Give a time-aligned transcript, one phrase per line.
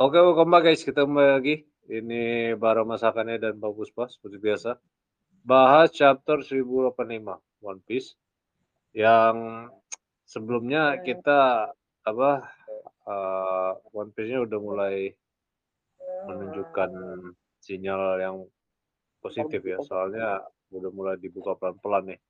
[0.00, 1.60] Oke, welcome back guys, kita kembali lagi.
[1.84, 4.80] Ini Bara Masakannya dan Pak Puspa seperti biasa.
[5.44, 6.96] Bahas chapter 1085
[7.60, 8.16] One Piece.
[8.96, 9.68] Yang
[10.24, 11.68] sebelumnya kita
[12.00, 12.30] apa
[13.04, 15.12] uh, One Piece-nya udah mulai
[16.32, 16.90] menunjukkan
[17.60, 18.36] sinyal yang
[19.20, 19.84] positif ya.
[19.84, 20.40] Soalnya
[20.72, 22.20] udah mulai dibuka pelan-pelan nih.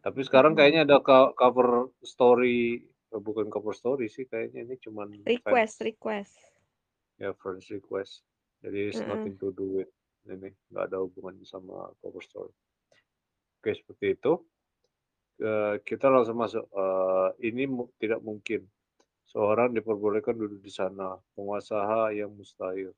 [0.00, 1.04] Tapi sekarang kayaknya ada
[1.36, 2.80] cover story
[3.12, 5.84] bukan cover story sih kayaknya ini cuman request fans.
[5.84, 6.36] request
[7.18, 8.22] ya friends request
[8.62, 9.10] jadi it's mm -hmm.
[9.14, 9.90] nothing to do with
[10.28, 12.52] ini nggak ada hubungannya sama cover story.
[13.58, 14.32] Oke seperti itu.
[15.38, 16.66] Uh, kita langsung masuk.
[16.74, 18.66] Uh, ini mu tidak mungkin.
[19.28, 21.16] Seorang diperbolehkan duduk di sana.
[21.32, 22.92] Pengusaha yang mustahil.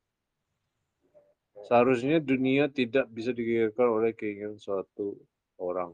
[1.69, 5.21] Seharusnya dunia tidak bisa digerakkan oleh keinginan suatu
[5.61, 5.93] orang.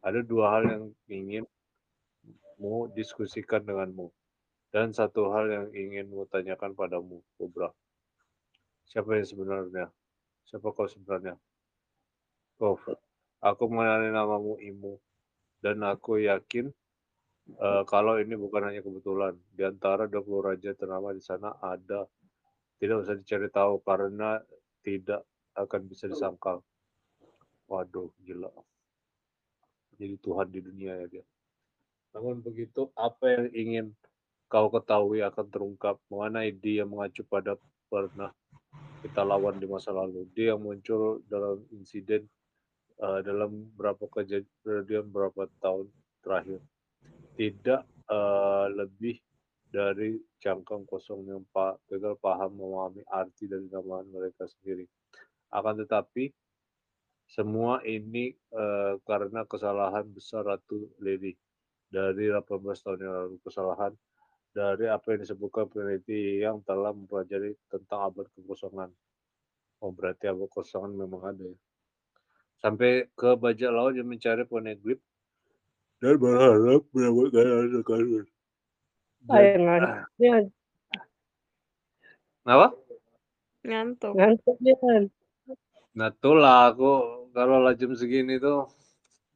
[0.00, 1.44] Ada dua hal yang ingin
[2.60, 4.12] mau diskusikan denganmu
[4.70, 7.74] dan satu hal yang ingin mau tanyakan padamu, Cobra.
[8.86, 9.86] Siapa yang sebenarnya?
[10.46, 11.34] Siapa kau sebenarnya?
[12.62, 12.78] Oh,
[13.42, 14.94] aku mengenali namamu Imu.
[15.60, 16.70] Dan aku yakin
[17.58, 19.34] uh, kalau ini bukan hanya kebetulan.
[19.50, 22.06] Di antara 20 raja ternama di sana ada.
[22.80, 24.38] Tidak usah dicari tahu karena
[24.86, 25.26] tidak
[25.58, 26.62] akan bisa disangkal.
[27.66, 28.50] Waduh, gila.
[29.98, 31.24] Jadi Tuhan di dunia ya dia.
[32.16, 33.86] Namun begitu, apa yang ingin
[34.50, 37.54] kau ketahui akan terungkap mengenai dia mengacu pada
[37.86, 38.34] pernah
[39.00, 40.26] kita lawan di masa lalu.
[40.34, 42.26] Dia yang muncul dalam insiden
[42.98, 45.86] uh, dalam beberapa kejadian berapa tahun
[46.26, 46.60] terakhir.
[47.38, 49.22] Tidak uh, lebih
[49.70, 54.82] dari cangkang kosong yang pak gagal paham memahami arti dari nama mereka sendiri.
[55.54, 56.26] Akan tetapi
[57.30, 61.38] semua ini uh, karena kesalahan besar Ratu Lady
[61.86, 63.94] dari 18 tahun yang lalu kesalahan
[64.50, 68.90] dari apa yang disebutkan peneliti yang telah mempelajari tentang abad kekosongan.
[69.80, 71.58] Oh berarti abad kekosongan memang ada ya.
[72.60, 75.00] Sampai ke bajak laut yang mencari poneglyph
[76.02, 78.26] dan berharap mendapatkan hasil karun.
[79.28, 80.50] Ayo
[82.40, 82.72] Kenapa?
[83.62, 84.12] Ngantuk.
[84.16, 85.02] Ngantuk dia kan.
[85.92, 86.92] Nah itulah aku
[87.36, 88.66] kalau lah jam segini tuh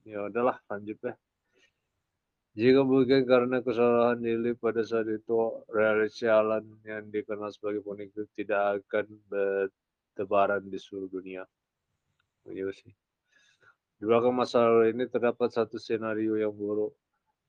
[0.09, 1.17] ya udahlah lanjut deh.
[2.55, 5.35] Jika bukan karena kesalahan Lily pada saat itu,
[5.75, 11.43] reality Alan yang dikenal sebagai Ponytail tidak akan bertebaran di seluruh dunia.
[12.47, 12.95] Iya sih.
[13.99, 16.95] Di belakang masalah ini terdapat satu skenario yang buruk,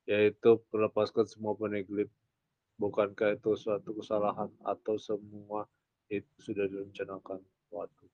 [0.10, 2.10] yaitu melepaskan semua Poneglyph.
[2.82, 5.70] Bukankah itu suatu kesalahan atau semua
[6.10, 7.46] itu sudah direncanakan?
[7.70, 8.10] Waduh.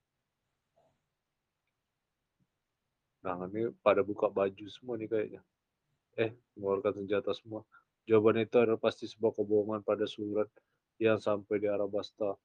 [3.24, 5.42] Nah ini pada buka baju semua nih kayaknya
[6.20, 7.64] eh mengeluarkan senjata semua.
[8.10, 10.50] Jawaban itu adalah pasti sebuah kebohongan pada surat
[11.00, 12.36] yang sampai di Arabasta.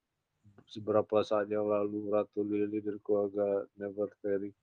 [0.71, 4.55] Seberapa saat yang lalu Ratu Lily dari keluarga Neverferry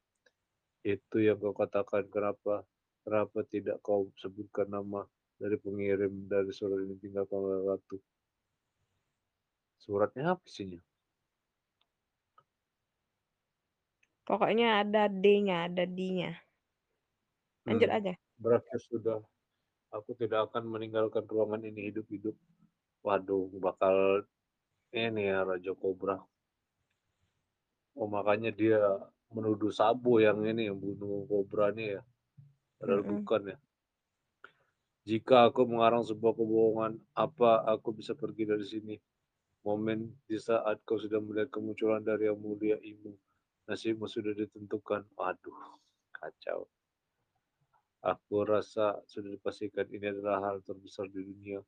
[0.84, 2.64] itu yang kau katakan kenapa
[3.04, 5.04] kenapa tidak kau sebutkan nama
[5.40, 7.98] dari pengirim dari surat ini tinggalkan oleh Ratu.
[9.84, 10.80] Suratnya apa isinya?
[14.24, 16.32] Pokoknya ada D-nya, ada D-nya.
[17.68, 18.00] Lanjut hmm.
[18.00, 19.24] aja berakhir sudah
[19.96, 22.36] aku tidak akan meninggalkan ruangan ini hidup-hidup.
[23.06, 24.28] Waduh, bakal
[24.92, 26.20] ini ya Raja Kobra.
[27.94, 28.82] Oh makanya dia
[29.32, 32.02] menuduh Sabo yang ini yang bunuh Kobra ini ya.
[32.82, 33.18] Padahal mm -hmm.
[33.24, 33.58] bukan ya.
[35.04, 38.96] Jika aku mengarang sebuah kebohongan, apa aku bisa pergi dari sini?
[39.64, 43.12] Momen di saat kau sudah melihat kemunculan dari yang mulia imu,
[43.68, 45.08] nasibmu sudah ditentukan.
[45.16, 45.80] Waduh,
[46.12, 46.68] kacau.
[48.04, 51.64] Aku rasa sudah dipastikan ini adalah hal terbesar di dunia.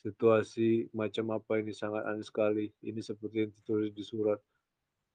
[0.00, 2.72] Situasi macam apa ini sangat aneh sekali.
[2.80, 4.40] Ini seperti yang ditulis di surat.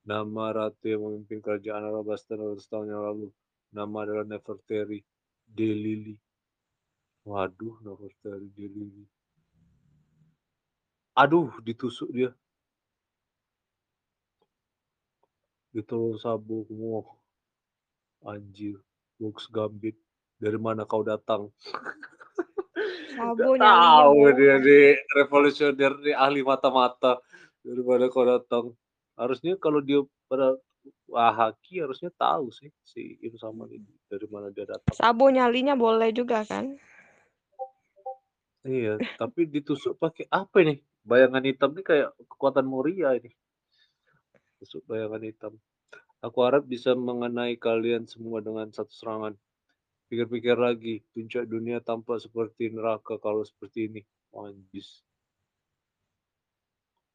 [0.05, 3.27] Nama ratu yang memimpin kerajaan Arabasta 200 tahun yang lalu.
[3.73, 5.01] Nama adalah Nefertari
[5.41, 6.13] Delili.
[7.25, 9.09] Waduh, Nefertari Delili.
[11.17, 12.29] Aduh, ditusuk dia.
[15.73, 17.01] Ditolong sabuk semua.
[18.21, 18.77] Anjir.
[19.17, 19.97] Books Gambit.
[20.37, 21.53] Dari mana kau datang?
[23.13, 27.21] Sabo tahu dia di revolusioner di ahli mata-mata.
[27.61, 28.73] Dari mana kau datang?
[29.15, 30.57] Harusnya kalau dia pada
[31.07, 34.91] Wahaki harusnya tahu sih si Im sama ini dari mana dia datang.
[34.91, 36.75] Sabo nyalinya boleh juga kan?
[38.63, 40.79] Iya, tapi ditusuk pakai apa nih?
[41.03, 43.31] Bayangan hitam ini kayak kekuatan Moria ini.
[44.59, 45.53] Tusuk bayangan hitam.
[46.23, 49.35] Aku harap bisa mengenai kalian semua dengan satu serangan.
[50.07, 54.01] Pikir-pikir lagi, puncak dunia tampak seperti neraka kalau seperti ini.
[54.31, 55.03] Anjis.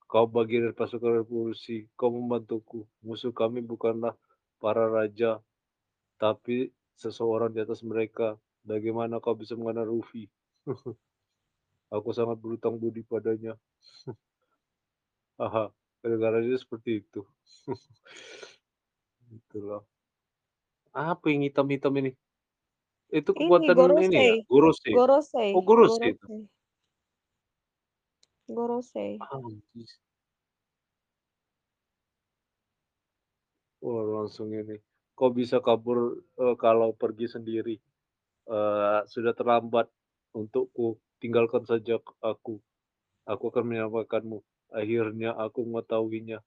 [0.05, 2.85] Kau bagian dari pasukan revolusi, kau membantuku.
[3.01, 4.13] Musuh kami bukanlah
[4.61, 5.41] para raja,
[6.21, 8.37] tapi seseorang di atas mereka.
[8.61, 10.29] Bagaimana kau bisa mengenal Luffy?
[11.97, 13.57] Aku sangat berutang budi padanya.
[15.41, 15.73] Haha,
[16.05, 17.25] kedengarannya seperti itu.
[19.33, 19.85] Itulah.
[20.97, 22.11] Apa yang hitam-hitam ini?
[23.13, 24.35] Itu Ini kekuatan ini ya?
[24.41, 24.45] Gorosei.
[24.49, 24.95] Gorosei?
[24.95, 25.53] Gorosei.
[25.55, 26.27] Oh, Gorosei itu?
[26.29, 26.59] Gorosei.
[28.49, 29.21] Gorosei.
[29.21, 29.99] Anjis.
[33.83, 34.75] Oh, langsung ini.
[35.15, 37.79] Kok bisa kabur, eee, kalau pergi sendiri?
[38.51, 39.89] Eee, sudah terlambat
[40.35, 42.61] untukku, tinggalkan saja aku.
[43.29, 44.39] Aku akan menyelamatkanmu.
[44.75, 46.43] Akhirnya aku mengetahuinya.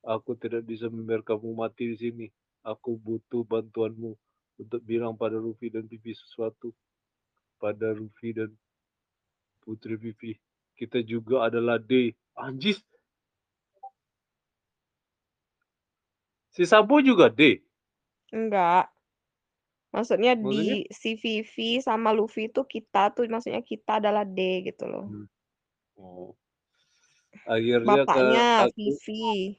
[0.00, 2.26] Aku tidak bisa membiarkanmu mati di sini.
[2.64, 4.16] Aku butuh bantuanmu
[4.60, 6.72] untuk bilang pada Luffy dan Vivi sesuatu.
[7.60, 8.52] Pada Luffy dan
[9.60, 10.32] Putri Vivi.
[10.72, 12.16] Kita juga adalah D.
[12.32, 12.80] Anjis!
[16.50, 17.60] Si Sabo juga D?
[18.32, 18.88] Enggak.
[19.90, 20.86] Maksudnya Maksudnya?
[20.86, 25.06] di si Vivi sama Luffy itu kita tuh maksudnya kita adalah D gitu loh.
[25.10, 25.26] Hmm.
[25.98, 26.32] Oh.
[27.46, 29.58] Akhirnya ke Bapaknya aku Vivi.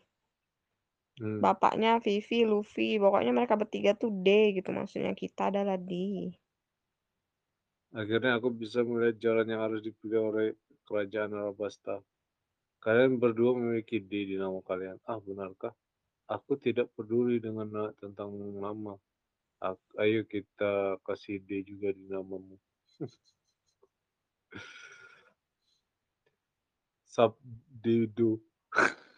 [1.20, 1.44] Hmm.
[1.44, 5.92] Bapaknya Vivi, Luffy, pokoknya mereka bertiga tuh D gitu maksudnya, kita adalah D.
[7.92, 10.48] Akhirnya aku bisa melihat jalan yang harus dipilih oleh
[10.88, 12.00] kerajaan Alabasta.
[12.80, 14.98] Kalian berdua memiliki D di nama kalian.
[15.04, 15.76] Ah, benarkah?
[16.32, 18.96] Aku tidak peduli dengan tentang nama.
[20.00, 22.56] Ayo kita kasih D juga di namamu.
[27.12, 28.40] Sabdidu.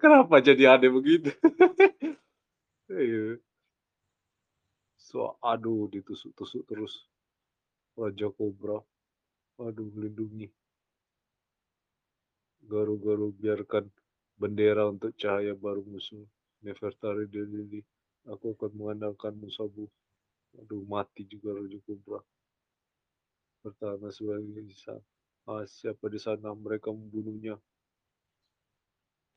[0.00, 1.30] Kenapa jadi aneh begitu?
[2.90, 3.38] Iya.
[5.08, 6.94] So, aduh ditusuk-tusuk terus.
[7.98, 8.78] Raja Kobra.
[9.66, 10.48] Aduh, lindungi.
[12.70, 13.84] Garu-garu biarkan
[14.40, 16.24] bendera untuk cahaya baru musuh.
[16.64, 17.80] Nefertari Delili.
[18.32, 19.84] Aku akan mengandalkanmu, Sabu.
[20.60, 22.20] Aduh, mati juga Raja Kobra.
[23.64, 24.94] Pertama sebagai sisa.
[25.46, 26.48] Ah, siapa di sana?
[26.64, 27.54] Mereka membunuhnya.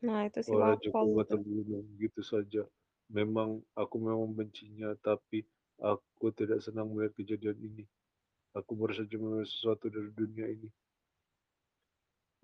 [0.07, 1.35] Nah, itu si Oh, Raja Wapol Kobra itu.
[1.35, 2.61] terbunuh begitu saja.
[3.17, 3.49] Memang
[3.81, 5.39] aku memang bencinya, tapi
[5.91, 7.83] aku tidak senang melihat kejadian ini.
[8.57, 10.69] Aku baru saja mengambil sesuatu dari dunia ini.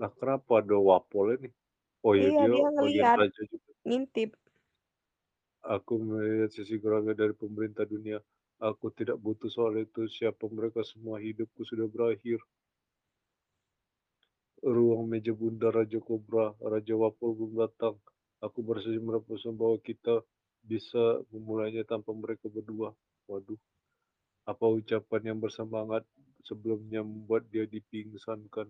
[0.02, 1.50] Lah, kenapa ada Wapol ini?
[2.06, 3.20] Oh ya, Iya, dia dia bagian ngelihat.
[3.20, 3.72] raja juga.
[3.88, 4.32] Ngintip.
[5.76, 8.18] Aku melihat sisi kurangnya dari pemerintah dunia.
[8.70, 10.02] Aku tidak butuh soal itu.
[10.18, 12.40] Siapa mereka semua, hidupku sudah berakhir.
[14.64, 18.00] Ruang meja bunda Raja Kobra, Raja Wapol belum datang.
[18.40, 20.24] Aku baru saja merasa bahwa kita
[20.64, 22.96] bisa memulainya tanpa mereka berdua.
[23.28, 23.60] Waduh.
[24.46, 26.06] Apa ucapan yang bersemangat
[26.46, 28.70] sebelumnya membuat dia dipingsankan?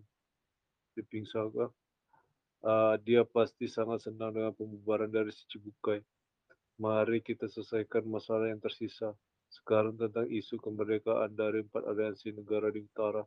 [0.96, 1.70] Dipingsankan?
[2.66, 6.02] Uh, dia pasti sangat senang dengan pembubaran dari si Cibukai.
[6.82, 9.14] Mari kita selesaikan masalah yang tersisa.
[9.54, 13.24] Sekarang tentang isu kemerdekaan dari empat aliansi negara di utara.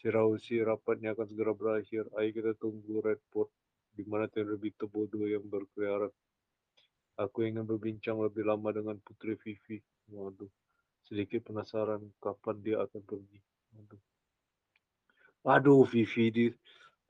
[0.00, 2.08] Shiraushi rapatnya akan segera berakhir.
[2.16, 3.52] Ayo kita tunggu Redport,
[3.92, 6.08] di mana Tenryubito bodoh yang berkeliaran.
[7.20, 9.76] Aku ingin berbincang lebih lama dengan Putri Vivi.
[10.08, 10.48] Waduh,
[11.04, 13.38] sedikit penasaran kapan dia akan pergi.
[13.76, 14.02] Waduh.
[15.44, 16.44] Aduh, Vivi, di,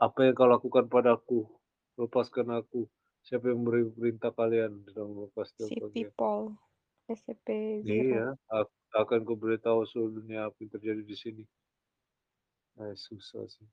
[0.02, 1.46] apa yang kau lakukan padaku?
[1.94, 2.90] Lepaskan aku.
[3.22, 5.78] Siapa yang memberi perintah kalian dalam melepaskan Si?
[5.94, 6.58] People.
[7.06, 7.46] SCP.
[7.86, 8.38] Iya,
[8.94, 11.44] akan ku beritahu seluruh dunia apa yang terjadi di sini.
[12.80, 13.68] Eh, susah sih.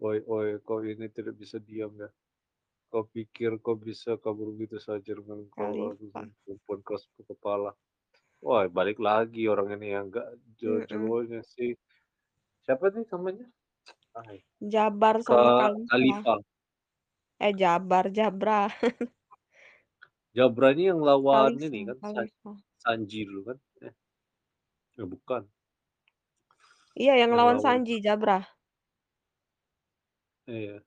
[0.00, 2.08] Oi, oi, kau ini tidak bisa diam ya.
[2.88, 6.24] Kau pikir kau bisa kabur begitu saja dengan kau Khalifa.
[6.42, 7.76] perempuan keras kepala.
[8.40, 10.56] Wah, balik lagi orang ini yang enggak Mm-mm.
[10.56, 11.76] jauh-jauhnya sih.
[12.64, 13.46] Siapa nih namanya?
[14.16, 15.76] Ay, Jabar Ka sama.
[15.92, 16.34] Khalifa.
[17.40, 18.72] Eh, Jabar, Jabra.
[20.32, 22.50] Jabra ini yang lawan Khalifa, ini kan San- Khalifa.
[22.80, 23.58] Sanji dulu kan?
[23.84, 23.92] Eh,
[24.96, 25.42] eh, bukan.
[26.98, 27.64] Iya, yang Yang lawan lawan.
[27.64, 28.42] Sanji, Jabra.
[30.50, 30.82] Iya.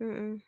[0.00, 0.42] Mm-mm.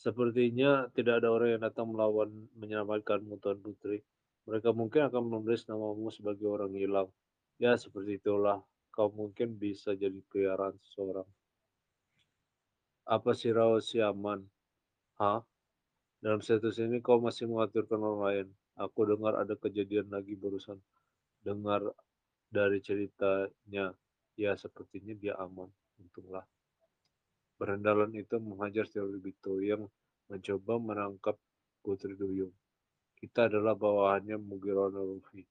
[0.00, 4.00] Sepertinya tidak ada orang yang datang melawan menyelamatkanmu Tuan Putri.
[4.48, 7.12] Mereka mungkin akan menulis namamu sebagai orang hilang.
[7.60, 8.64] Ya, seperti itulah.
[8.88, 11.28] Kau mungkin bisa jadi peliharaan seseorang.
[13.04, 14.40] Apa si rahasia aman?
[15.20, 15.44] Hah?
[16.24, 18.46] Dalam status ini kau masih mengaturkan orang lain.
[18.80, 20.80] Aku dengar ada kejadian lagi barusan.
[21.44, 21.84] Dengar
[22.50, 23.94] dari ceritanya.
[24.34, 25.70] Ya, sepertinya dia aman.
[26.02, 26.44] Untunglah.
[27.56, 28.88] Berendalan itu menghajar
[29.20, 29.86] Bito yang
[30.26, 31.36] mencoba menangkap
[31.80, 32.52] Putri Duyung.
[33.14, 35.46] Kita adalah bawahannya Mugiwara Luffy.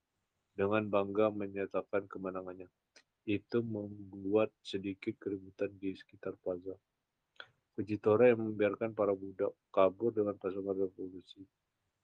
[0.51, 2.67] Dengan bangga menyatakan kemenangannya.
[3.23, 6.73] Itu membuat sedikit keributan di sekitar plaza.
[7.77, 11.45] Fujitora yang membiarkan para budak kabur dengan pasukan revolusi,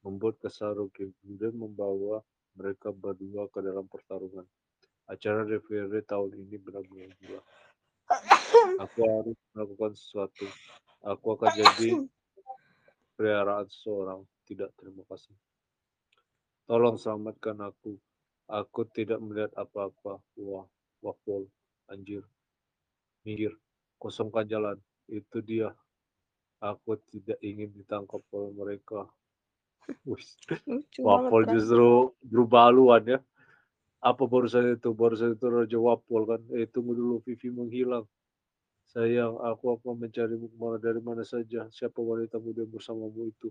[0.07, 2.23] membuat Kasaroki kemudian membawa
[2.55, 4.47] mereka berdua ke dalam pertarungan.
[5.05, 7.41] Acara referee tahun ini benar-benar gila.
[8.81, 10.45] Aku harus melakukan sesuatu.
[11.05, 11.89] Aku akan jadi
[13.13, 14.25] peliharaan seorang.
[14.45, 15.33] Tidak, terima kasih.
[16.65, 17.97] Tolong selamatkan aku.
[18.49, 20.21] Aku tidak melihat apa-apa.
[20.41, 20.65] Wah,
[21.01, 21.49] waffle.
[21.89, 22.25] Anjir.
[23.21, 23.53] Minggir.
[24.01, 24.77] Kosongkan jalan.
[25.05, 25.73] Itu dia.
[26.61, 29.05] Aku tidak ingin ditangkap oleh mereka.
[30.97, 33.19] Banget, justru berubah haluan ya.
[34.05, 34.93] Apa barusan itu?
[34.93, 36.41] Barusan itu Raja Waffle kan.
[36.53, 38.05] Eh, tunggu dulu, Vivi menghilang.
[38.85, 41.65] Sayang, aku akan mencarimu ke mana dari mana saja.
[41.73, 43.49] Siapa wanita muda bersamamu itu?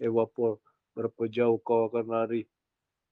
[0.00, 0.56] Eh, Waffle,
[0.96, 2.48] berapa jauh kau akan lari?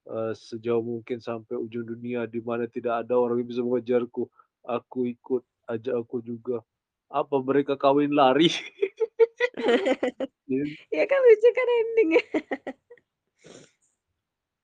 [0.09, 4.25] Eh, sejauh mungkin sampai ujung dunia di mana tidak ada orang yang bisa mengejarku.
[4.65, 6.65] Aku ikut, ajak aku juga.
[7.13, 8.49] Apa mereka kawin lari?
[10.51, 10.67] Iya.
[10.91, 12.25] Ya kan lucu kan endingnya.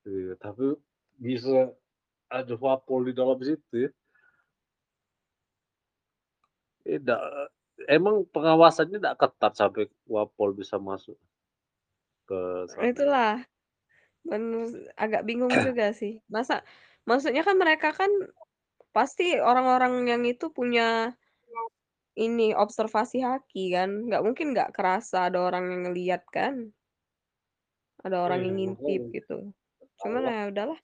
[0.02, 0.74] Iya, tapi
[1.14, 1.70] bisa
[2.26, 3.90] ada Wapol di dalam situ ya.
[6.86, 7.50] Eh, da-
[7.90, 11.18] emang pengawasannya tidak ketat sampai Wapol bisa masuk
[12.26, 12.38] ke
[12.70, 12.82] sana.
[12.86, 13.34] Itulah.
[14.26, 16.18] Bener, agak bingung juga sih.
[16.26, 16.62] Masa
[17.06, 18.10] maksudnya kan mereka kan
[18.90, 21.14] pasti orang-orang yang itu punya
[22.16, 24.10] ini observasi haki kan.
[24.10, 26.70] Nggak mungkin nggak kerasa ada orang yang ngeliat kan.
[28.02, 29.14] Ada orang Iya, yang ngintip makanya.
[29.14, 29.36] gitu.
[30.02, 30.80] Cuman ya udahlah.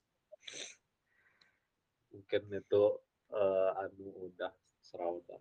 [2.33, 2.85] Mungkin itu
[3.29, 4.49] eh, anu udah
[4.81, 5.37] serawatan.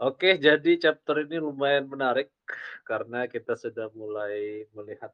[0.00, 2.32] Oke, jadi chapter ini lumayan menarik
[2.88, 5.12] karena kita sudah mulai melihat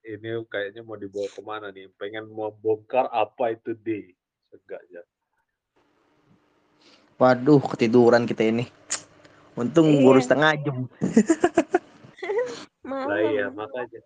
[0.00, 1.92] ini kayaknya mau dibawa ke mana nih?
[2.00, 4.16] Pengen membongkar apa itu D?
[4.48, 5.04] Seenggaknya.
[7.20, 8.64] Waduh, ketiduran kita ini.
[9.60, 10.08] Untung Iya.
[10.08, 10.76] baru setengah jam.
[13.12, 14.00] Lah iya, makanya.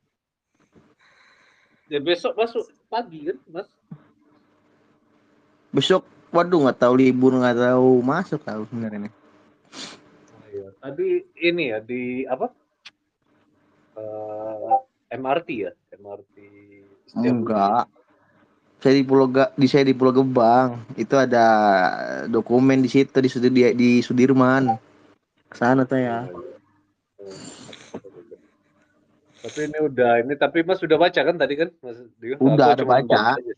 [1.87, 3.71] Ya besok masuk pagi kan, Mas?
[5.79, 6.03] Besok,
[6.35, 9.15] waduh nggak tahu libur nggak tahu masuk tahu sebenarnya.
[10.35, 10.69] Oh, iya.
[10.83, 12.51] Tadi ini ya di apa?
[13.95, 16.35] Eh, MRT ya, MRT.
[17.23, 17.87] Enggak.
[18.83, 20.83] Saya di Pulau Ga, di saya di Pulau Gebang.
[20.99, 21.47] Itu ada
[22.27, 24.75] dokumen di situ di Sudir di Sudirman.
[25.47, 26.27] Ke sana tuh ya.
[26.27, 26.59] Iya, iya.
[29.39, 32.35] Tapi ini udah ini tapi Mas sudah baca kan tadi kan Mas Dio?
[32.43, 33.07] Udah ada baca.
[33.07, 33.55] baca aja.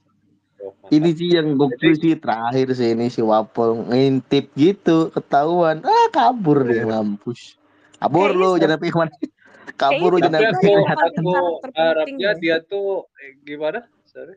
[0.60, 0.76] Oh.
[0.92, 5.80] Ini sih yang gokil sih terakhir sih ini si Wapol ngintip gitu ketahuan.
[5.80, 7.56] Ah kabur dia ngampus.
[7.96, 9.12] Kabur Kayaknya lu jangan pergi ke mana.
[9.80, 11.30] Kabur lu jangan pergi aku
[11.64, 12.40] penting harapnya deh.
[12.44, 13.80] dia tuh eh, gimana?
[14.04, 14.36] Sorry.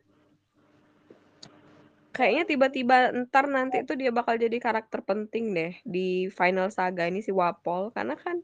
[2.13, 7.25] Kayaknya tiba-tiba ntar nanti tuh dia bakal jadi karakter penting deh di final saga ini
[7.25, 8.39] si Wapol karena kan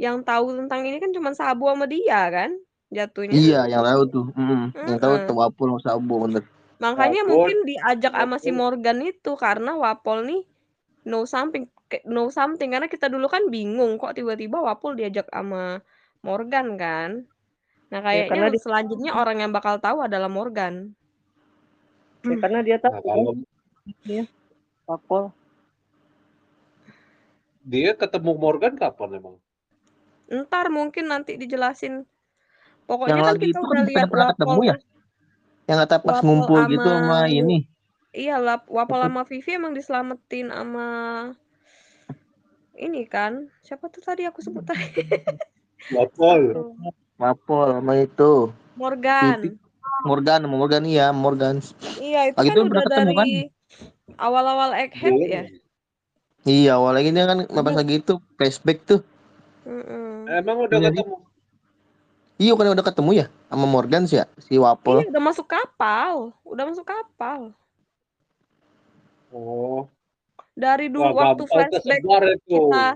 [0.00, 2.50] yang tahu tentang ini kan cuma Sabo sama dia kan
[2.90, 3.34] jatuhnya.
[3.36, 4.26] Iya, yang tahu tuh.
[4.34, 6.42] Mm, yang tahu tuh Wapol sama Sabo bener.
[6.84, 8.58] Makanya Wapol, mungkin diajak sama si Wapol.
[8.60, 10.42] Morgan itu karena Wapol nih
[11.08, 15.80] know something kayak know something karena kita dulu kan bingung kok tiba-tiba Wapol diajak sama
[16.20, 17.10] Morgan kan.
[17.92, 20.74] Nah, Ya, karena kayaknya dia, selanjutnya orang yang bakal tahu adalah Morgan.
[22.24, 23.32] ya, karena dia Nah, tahu kalau
[24.04, 24.24] ya,
[24.88, 25.22] Wapol.
[27.64, 29.36] dia ketemu Morgan kapan emang?
[30.28, 32.04] Ntar mungkin nanti dijelasin.
[32.04, 34.76] Yang Pokoknya kan lagi kita itu udah kan lihat pernah ketemu Wapol ya?
[35.64, 37.58] Yang kata pas Wapol ngumpul gitu sama ini.
[38.14, 40.88] iya lah Wapol sama Vivi emang diselamatin sama
[42.76, 43.48] ini kan.
[43.64, 44.84] Siapa tuh tadi aku sebut tadi?
[45.94, 46.72] Wapol.
[47.16, 48.52] Wapol sama itu.
[48.52, 49.40] Vivi Morgan.
[50.04, 51.64] Morgan Morgan iya, Morgan.
[51.96, 53.26] Iya, itu Lagi kan itu udah ketemu kan?
[53.26, 53.38] dari
[54.20, 55.44] awal-awal Egghead ya.
[56.44, 57.76] Iya, awal lagi dia kan pas Udah.
[57.80, 59.00] lagi itu flashback tuh.
[59.64, 60.28] Mm-mm.
[60.28, 61.16] Emang udah Iya ketemu.
[62.34, 65.06] Iya kan udah ketemu ya sama Morgan sih ya, si Wapol.
[65.06, 66.34] Iya, udah masuk kapal.
[66.42, 67.54] Udah masuk kapal.
[69.34, 69.86] Oh,
[70.54, 72.02] Dari wah dulu waktu gampang flashback
[72.46, 72.86] kita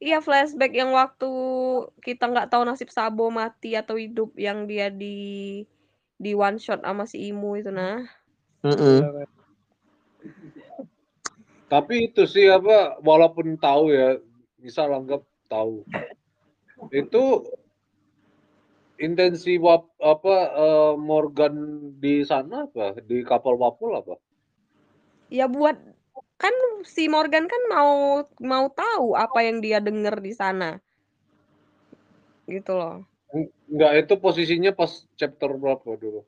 [0.00, 1.28] Iya flashback yang waktu
[2.00, 5.60] kita nggak tahu nasib Sabo mati atau hidup yang dia di
[6.16, 8.00] di one shot sama si Imu itu nah.
[8.64, 9.28] Heeh.
[11.68, 14.16] Tapi itu sih apa, walaupun tahu ya,
[14.56, 15.20] misal anggap
[15.52, 15.84] tahu.
[16.92, 17.44] Itu
[19.06, 21.54] intensi wap, apa eh, Morgan
[22.04, 22.86] di sana apa?
[23.08, 24.14] Di kapal Wapol apa?
[25.30, 25.76] Ya buat
[26.42, 26.54] kan
[26.94, 27.92] si Morgan kan mau
[28.40, 30.80] mau tahu apa yang dia denger di sana.
[32.48, 33.06] Gitu loh.
[33.70, 36.20] Enggak, itu posisinya pas chapter berapa dulu?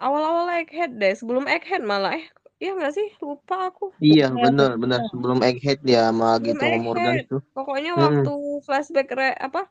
[0.00, 2.26] Awal-awal Egghead deh, sebelum Egghead malah eh
[2.62, 3.08] Iya nggak sih?
[3.18, 3.90] Lupa aku.
[4.02, 4.70] Iya, bener.
[4.82, 7.42] bener sebelum Egghead dia sama gitu Morgan tuh.
[7.52, 8.02] Pokoknya Mm-mm.
[8.02, 8.32] waktu
[8.66, 9.68] flashback re apa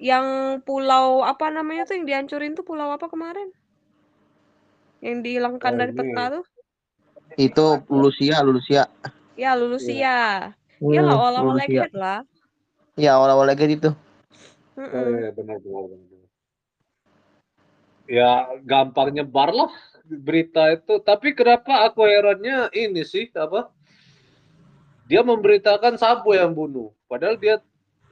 [0.00, 3.48] yang pulau apa namanya tuh yang dihancurin tuh pulau apa kemarin?
[5.00, 6.44] Yang dihilangkan Oh, dari peta tuh?
[7.40, 8.84] Itu Lucia, Lucia.
[9.38, 10.16] Ya, Lulusia.
[10.80, 11.68] Hmm, Ya lah awal-awal Lulusia.
[11.88, 12.18] Egghead lah.
[13.00, 13.90] Ya awal-awal Egghead itu.
[14.76, 16.20] Iya benar benar benar.
[18.10, 18.30] Ya
[18.66, 19.70] gampang nyebar lah
[20.04, 20.98] berita itu.
[21.00, 23.70] Tapi kenapa aku herannya ini sih apa?
[25.08, 26.92] Dia memberitakan Sabo yang bunuh.
[27.06, 27.62] Padahal dia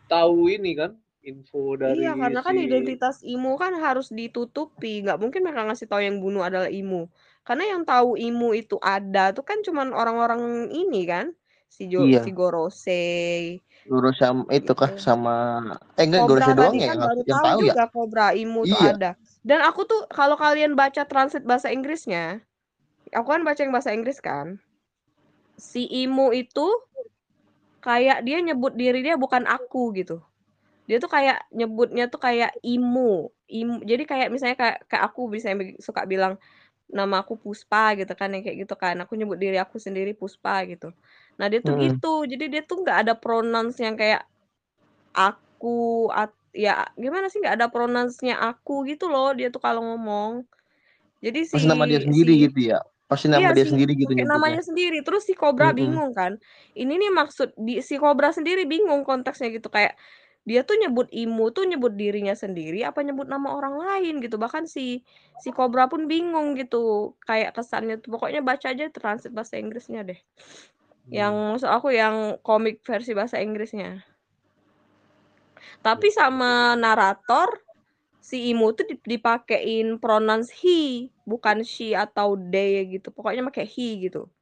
[0.08, 0.96] tahu ini kan
[1.28, 5.04] info dari Iya, karena kan si identitas Imu kan harus ditutupi.
[5.04, 7.06] Nggak mungkin mereka ngasih tahu yang bunuh adalah Imu.
[7.44, 11.32] Karena yang tahu Imu itu ada tuh kan cuman orang-orang ini kan.
[11.68, 12.25] Si Jo, Iya.
[12.25, 13.61] si Gorosei.
[13.88, 15.00] Lurus sama itu kah Gitu.
[15.00, 15.37] sama
[15.97, 17.73] eh enggak Cobra Gorosei doang ya kan yang, baru yang tahu tahu ya.
[17.73, 18.92] juga Cobra Imu tuh Iya.
[18.97, 19.11] ada.
[19.44, 22.40] Dan aku tuh kalau kalian baca translate bahasa Inggrisnya,
[23.16, 24.61] aku kan baca yang bahasa Inggris kan.
[25.56, 26.66] Si Imu itu
[27.80, 30.20] kayak dia nyebut diri dia bukan aku gitu.
[30.88, 33.28] Dia tuh kayak nyebutnya tuh kayak Imu.
[33.49, 33.75] Imu.
[33.85, 35.52] Jadi kayak misalnya kayak, kayak aku bisa
[35.85, 36.40] suka bilang
[36.88, 38.97] nama aku Puspa gitu kan yang kayak gitu kan.
[39.04, 40.88] Aku nyebut diri aku sendiri Puspa gitu.
[41.37, 41.92] Nah, dia tuh Mm-mm.
[42.00, 42.25] gitu.
[42.25, 44.25] Jadi dia tuh nggak ada pronouns yang kayak
[45.12, 50.49] aku at, ya gimana sih nggak ada pronounsnya aku gitu loh dia tuh kalau ngomong.
[51.21, 52.78] Jadi si nama dia sendiri si gitu ya.
[53.09, 54.30] Pasti nama Iya dia sih, sendiri gitu pakai nyebutnya.
[54.33, 54.97] namanya sendiri.
[55.07, 55.76] Terus si Cobra Mm-mm.
[55.76, 56.33] bingung kan.
[56.75, 59.95] Ini nih maksud di si Cobra sendiri bingung konteksnya gitu kayak
[60.48, 64.40] dia tuh nyebut Imu tuh nyebut dirinya sendiri apa nyebut nama orang lain gitu.
[64.40, 65.04] Bahkan si
[65.36, 67.12] si Cobra pun bingung gitu.
[67.28, 70.16] Kayak kesannya tuh pokoknya baca aja translate bahasa Inggrisnya deh.
[71.12, 71.48] Yang Hmm.
[71.52, 74.00] maksud aku yang komik versi bahasa Inggrisnya.
[75.84, 76.16] Tapi Iya.
[76.16, 77.60] sama narator
[78.24, 83.12] si Imu tuh dip- dipakein pronouns he, bukan she atau they gitu.
[83.12, 84.32] Pokoknya pakai he gitu.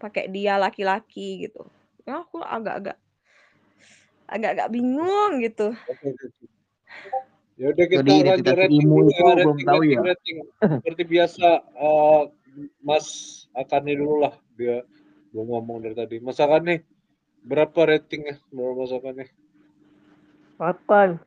[0.00, 1.68] Pakai dia laki-laki gitu.
[2.08, 2.96] Ya aku agak-agak
[4.30, 5.74] agak-agak bingung gitu.
[7.58, 10.02] Ya udah kita identitas rating itu ya, belum rating, tahu rating, ya.
[10.14, 10.36] rating.
[10.80, 12.22] Seperti biasa, eh,
[12.80, 13.06] Mas
[13.52, 14.86] Akani dulu lah, dia
[15.34, 16.16] belum ngomong dari tadi.
[16.22, 16.80] Mas Akani,
[17.44, 19.26] berapa ratingnya menurut Mas Akani?
[20.56, 21.20] Kapan?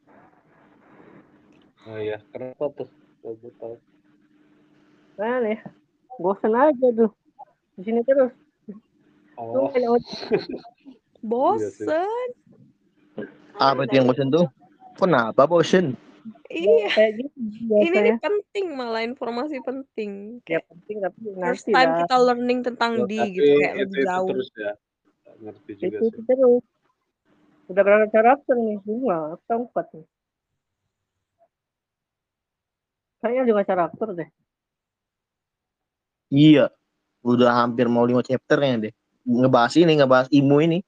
[1.84, 2.90] Oh iya, kenapa tuh?
[3.22, 3.76] Boleh tahu.
[5.20, 5.60] Nah nih,
[6.18, 7.12] bosan aja tuh.
[7.78, 8.34] Di sini terus.
[9.38, 10.02] Oh, out.
[11.22, 12.30] Bosen.
[13.58, 14.46] Apa itu yang bosen tuh?
[14.98, 15.94] Kenapa bosen?
[16.48, 16.88] Iya.
[16.94, 17.38] Kayak gitu
[17.74, 20.40] Ini nih penting malah informasi penting.
[20.48, 22.00] Ya penting tapi first time lah.
[22.06, 24.30] kita learning tentang di gitu kayak itu, lebih itu jauh.
[24.30, 24.72] terus ya.
[25.44, 26.24] Ngerti juga Itu, itu sih.
[26.30, 26.64] terus.
[27.72, 28.78] Udah berapa karakter nih?
[28.86, 30.06] Lima atau empat nih?
[33.24, 34.30] Kayaknya lima karakter deh.
[36.32, 36.66] Iya.
[37.24, 38.94] Udah hampir mau lima chapternya deh.
[39.24, 40.80] Ngebahas ini, ngebahas Imu ini.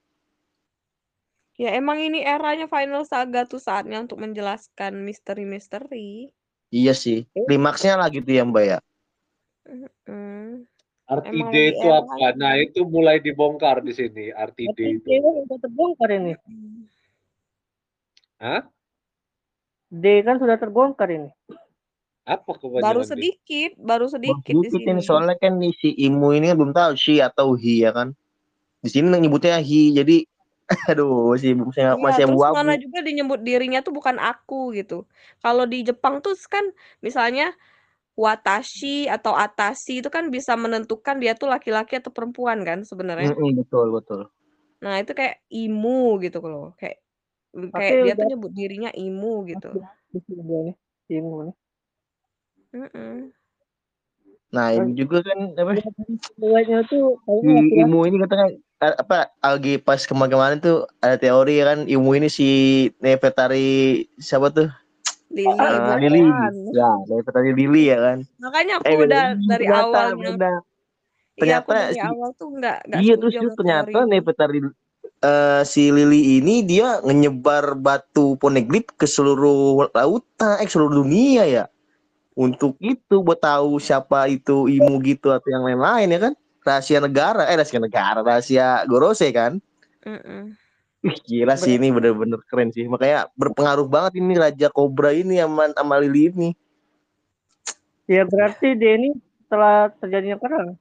[1.55, 6.27] Ya emang ini eranya Final Saga tuh saatnya untuk menjelaskan misteri-misteri.
[6.67, 7.23] Iya sih.
[7.31, 8.79] Klimaksnya lah gitu ya Mbak ya.
[10.03, 10.67] Hmm.
[11.05, 12.33] RTD Emang lagi itu era apa?
[12.33, 15.05] Nah, itu mulai dibongkar di sini, RTD itu.
[15.05, 16.33] D kan udah terbongkar ini.
[18.41, 18.61] Hah?
[19.93, 21.29] D kan sudah terbongkar ini.
[22.25, 23.11] Apa Baru kepanjangan D?
[23.13, 25.05] sedikit, baru sedikit di sedikit ini sini.
[25.05, 28.17] soalnya kan nih si Imu ini kan belum tahu she atau he ya kan.
[28.81, 30.25] Di sini nyebutnya he jadi
[30.89, 32.55] aduh si masih Iya, masih terus abu-abu.
[32.57, 35.05] mana juga dinyebut dirinya tuh bukan aku gitu.
[35.43, 36.65] Kalau di Jepang tuh kan
[37.05, 37.53] misalnya
[38.15, 43.29] watashi atau atashi itu kan bisa menentukan dia tuh laki-laki atau perempuan kan sebenarnya.
[43.35, 44.21] Mm-mm, betul betul.
[44.83, 46.65] Nah, itu kayak imu gitu loh.
[46.79, 46.97] Kayak
[47.55, 49.67] Tapi kayak dia tuh udah nyebut dirinya imu gitu.
[50.13, 50.75] di sini dia nih.
[51.43, 51.55] Nih.
[54.53, 55.81] Nah ini juga kan apa?
[56.37, 57.81] Duanya tuh si kayaknya laki-laki.
[57.81, 58.47] Imu ini katanya
[58.83, 62.47] apa lagi pas kemarin-kemarin tuh ada teori ya kan Imu ini si
[63.01, 64.69] Nefertari siapa tuh?
[65.33, 65.49] Lili.
[65.59, 66.21] Ah, Lili.
[66.71, 68.17] Ya Nefertari Lili ya kan.
[68.39, 70.51] Makanya aku eh udah dari ternyata awalnya beda
[71.35, 73.99] iya aku ternyata dari si awal tuh nggak nggak iya terus ternyata.
[74.07, 74.59] Nefertari
[75.19, 81.65] eh, si Lili ini dia nyebar batu poneglyph ke seluruh lautan eh seluruh dunia ya
[82.35, 86.33] untuk itu buat tahu siapa itu Imu gitu atau yang lain-lain ya kan?
[86.65, 89.63] Rahasia negara eh rahasia negara rahasia Gorose kan?
[90.03, 90.53] Mm-mm.
[91.05, 92.83] Ih, gila sih ini bener-bener keren sih.
[92.89, 96.49] Makanya berpengaruh banget ini Raja Cobra ini sama, sama Lili ini.
[98.09, 99.13] Ya berarti dia ini
[99.45, 100.77] setelah terjadinya perang.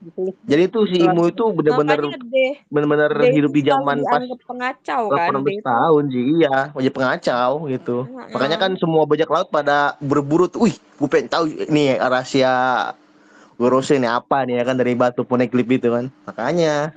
[0.00, 5.02] Ditulis jadi tuh si Imu itu bener-bener deh, bener-bener hidup itu di zaman pas pengacau
[5.12, 5.64] kan, 18 deh itu.
[5.68, 7.96] tahun sih iya wajah pengacau gitu
[8.32, 12.54] makanya kan semua bajak laut pada berburu tuh wih gue pengen tahu nih rahasia
[13.60, 16.08] Gorose ini apa nih ya kan dari batu poneglyph itu kan.
[16.24, 16.96] Makanya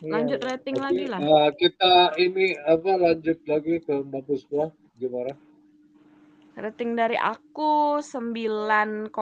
[0.00, 1.20] Iya, Lanjut rating lagi lah.
[1.20, 5.36] eh, kita ini apa lanjut lagi ke Mbak Puspa gimana?
[6.58, 9.14] Rating dari aku 9,5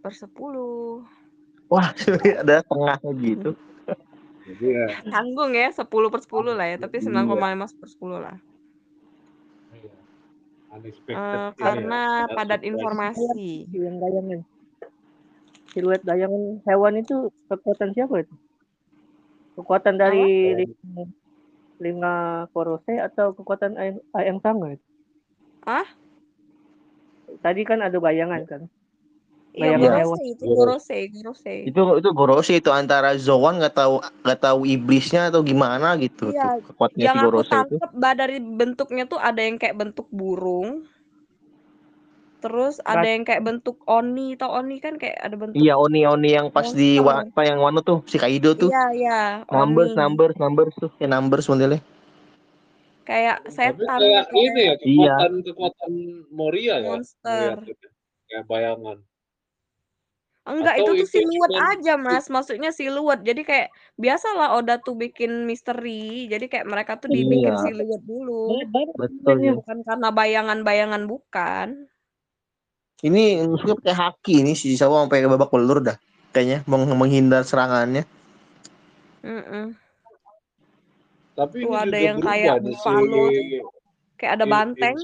[0.00, 1.04] per 10.
[1.70, 1.88] wah
[2.42, 3.50] ada tengahnya gitu.
[4.50, 7.06] Jadi ya, Tanggung ya 10 per 10 lah ya, tapi Iya.
[7.06, 8.36] 9,5 per 10 lah.
[9.76, 9.92] iya.
[11.14, 13.70] ya, karena sangat padat informasi.
[13.70, 14.42] yang dayangan
[15.70, 18.34] siluet dayangan hewan itu kekuatan siapa itu
[19.54, 21.02] kekuatan dari linga,
[21.78, 22.16] linga
[22.50, 24.86] korose atau kekuatan ayang, ayang sanga itu
[25.62, 25.86] Hah?
[27.38, 28.62] Tadi kan ada bayangan kan
[29.50, 30.18] Iya, Bayangan Gorose hewan.
[30.30, 31.54] itu Gorose, Gorose.
[31.66, 36.54] Itu itu Gorose itu antara Zoan nggak tahu nggak tahu iblisnya atau gimana gitu Iya,
[36.54, 37.50] tuh kekuatannya si Yang aku Gorose itu.
[37.50, 40.86] tangkep bah dari bentuknya tuh ada yang kayak bentuk burung.
[42.40, 46.28] Terus ada yang kayak bentuk oni, tau oni kan kayak ada bentuk Iya Oni Oni
[46.32, 47.36] yang pas di wa- Monster.
[47.36, 48.70] apa yang Wano tuh si Kaido tuh.
[48.72, 49.18] Iya, iya,
[49.50, 50.00] Numbers, oni.
[50.00, 51.80] numbers, numbers tuh, ya numbers modelnya.
[53.02, 54.36] Kayak setan kayak gitu.
[54.38, 54.74] ini ya Iya.
[54.78, 55.92] kekuatan kekuatan
[56.30, 56.90] Moria ya.
[56.94, 57.48] Monster.
[57.58, 57.90] ngeliatnya.
[58.28, 58.98] Kayak bayangan.
[60.40, 62.26] Enggak, Atau itu tuh itu siluet cuman- aja, Mas.
[62.26, 63.20] Maksudnya siluet.
[63.22, 66.26] Jadi kayak biasalah Oda tuh bikin misteri.
[66.26, 67.62] Jadi kayak mereka tuh dibikin Iya.
[67.62, 68.48] siluet dulu.
[68.96, 69.52] Betul ya.
[69.54, 71.86] Bukan karena bayangan-bayangan bukan.
[73.00, 75.96] Ini maksudnya pakai haki ini si Sawa sampai babak belur dah.
[76.32, 78.04] Kayaknya meng- menghindar serangannya.
[79.20, 79.76] Mm-mm.
[81.40, 83.64] Tapi Tuh ini ada yang kayak buffalo si
[84.20, 84.94] Kayak ada banteng.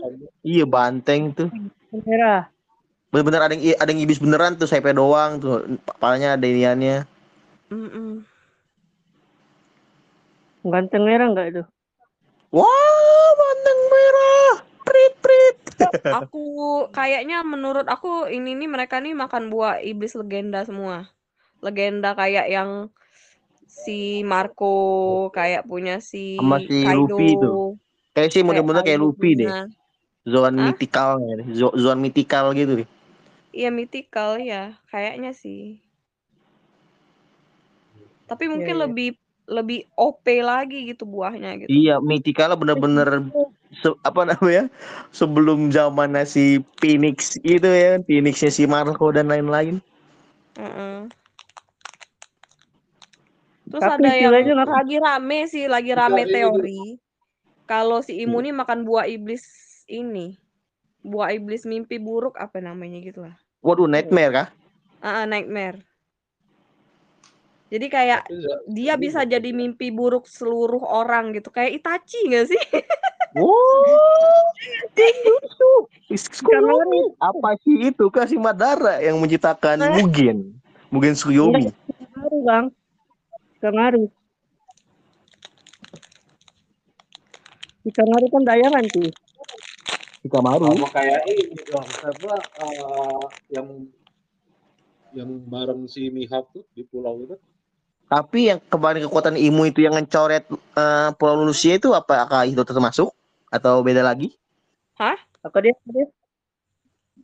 [0.45, 1.49] Iya banteng tuh.
[2.05, 2.53] merah
[3.09, 5.65] Bener-bener ada yang ada yang iblis beneran tuh, sayapnya doang tuh.
[5.89, 7.09] Kepalanya ada iniannya.
[7.73, 8.23] Mm-mm.
[10.67, 11.63] ganteng merah enggak itu
[12.55, 14.53] Wah, banteng merah.
[14.87, 15.57] Prit prit.
[16.23, 16.45] Aku
[16.95, 21.11] kayaknya menurut aku ini nih mereka nih makan buah iblis legenda semua.
[21.59, 22.89] Legenda kayak yang
[23.85, 24.73] si Marco
[25.37, 26.97] kayak punya si Sama si Kaido.
[26.97, 27.53] Luffy itu.
[28.17, 29.53] Kayak sih bener-bener kayak Luffy deh.
[30.27, 30.65] Zoan Hah?
[30.73, 31.11] mythical
[31.55, 32.89] Zo- Zoan mythical gitu deh.
[33.57, 35.81] Iya mythical ya, kayaknya sih.
[38.27, 38.83] Tapi mungkin iya.
[38.85, 39.09] lebih
[39.47, 41.71] lebih OP lagi gitu buahnya gitu.
[41.71, 43.09] Iya, mythical bener-bener
[43.83, 44.67] se- apa namanya?
[45.15, 49.79] Sebelum zaman si Phoenix itu ya, Phoenixnya si Marco dan lain-lain.
[50.59, 51.07] Heeh.
[53.67, 56.83] Terus Tapi ada yang lagi rame sih, lagi Bisa rame ini teori.
[57.67, 58.31] Kalau si Hmm.
[58.31, 59.43] Imu nih makan buah iblis
[59.91, 60.39] ini.
[61.03, 63.35] Buah iblis mimpi buruk apa namanya gitu lah.
[63.67, 64.49] Waduh, nightmare kah?
[65.03, 65.83] Ah, ah, nightmare.
[67.67, 68.31] Jadi kayak
[68.71, 71.51] dia bisa jadi mimpi buruk seluruh orang gitu.
[71.51, 72.63] Kayak Itachi gak sih?
[73.35, 74.47] Wow,
[74.95, 75.71] itu
[76.15, 77.19] Tsukuyomi.
[77.19, 80.55] Apa sih itu kasih Madara yang menciptakan Mugen,
[80.95, 81.75] Mugen Tsukuyomi.
[82.15, 82.65] Kangaru bang
[83.67, 84.07] Kangaru
[87.83, 89.11] di Kangaru kan dayangan tuh
[90.23, 90.75] Hikamaru.
[90.75, 93.23] sama kayak ini dong apa eh,
[93.55, 93.69] yang
[95.15, 97.35] yang bareng si Mihawk tuh di pulau itu
[98.07, 103.11] Tapi yang kemarin kekuatan Imu itu yang ngecoret eh, Pulau Lucia itu apakah itu termasuk
[103.51, 104.31] atau beda lagi?
[105.43, 106.07] apa dia apa dia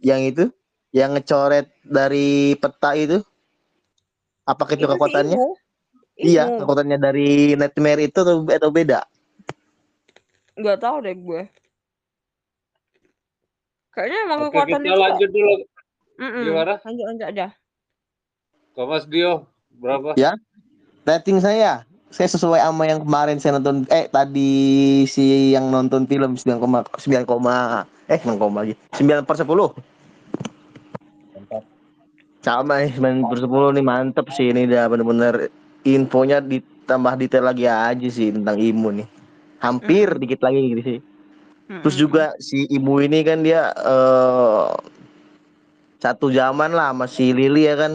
[0.03, 0.45] Yang itu
[0.91, 3.19] yang ngecoret dari peta itu?
[4.43, 5.39] Apakah itu Itu si kekuatannya?
[5.39, 5.62] Imu.
[6.23, 9.03] Iya, kekuatannya dari Nightmare itu atau, atau beda?
[10.55, 11.43] Nggak tahu deh gue.
[13.93, 15.03] Kayaknya emang oke kekuatan kita itu kok.
[15.05, 15.55] lanjut dulu
[16.23, 17.47] gimana Lanjut lanjut aja.
[18.73, 19.45] Mas Dio
[19.77, 20.33] berapa Ya.
[21.03, 21.83] Rating saya,
[22.15, 27.27] saya sesuai sama yang kemarin saya nonton eh tadi si yang nonton film 9, 9,
[28.07, 29.51] eh 9, lagi 9 per 10
[31.35, 31.63] Mantap.
[32.39, 35.35] sama nih 9 per 10 nih mantep sih ini udah bener-bener
[35.85, 39.09] infonya ditambah detail lagi aja sih tentang imun nih.
[39.59, 40.21] Hampir Mm-mm.
[40.21, 40.99] dikit lagi gitu sih.
[41.83, 42.03] Terus Mm-mm.
[42.09, 44.69] juga si ibu ini kan dia eh
[45.99, 47.93] satu zaman lah sama si Lily ya kan.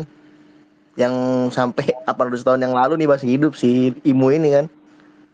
[0.98, 1.14] Yang
[1.54, 4.66] sampai 800 tahun yang lalu nih masih hidup si Imu ini kan.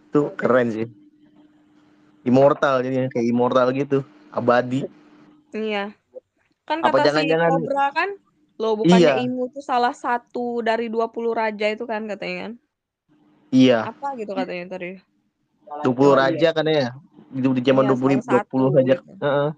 [0.10, 0.88] Tuh keren sih.
[2.24, 4.00] Immortal jadi kayak immortal gitu.
[4.30, 4.88] Abadi.
[5.52, 5.94] Iya.
[6.64, 8.10] Kan Apa kata si jangan-jangan- Cobra kan,
[8.62, 9.26] loh bukannya Iya.
[9.26, 12.54] Imu tuh salah satu dari 20 raja itu kan katanya kan.
[13.50, 15.02] iya Apa gitu katanya tadi.
[15.84, 16.94] 20 raja kan ya
[17.34, 19.12] hidup di zaman Iya, 20 salah 20 satu saja gitu.
[19.20, 19.50] Heeh.